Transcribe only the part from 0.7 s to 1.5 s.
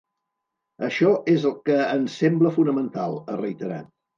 “Això és